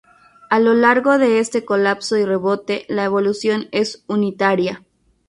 [0.49, 4.83] A lo largo de este colapso y rebote, la evolución es unitaria.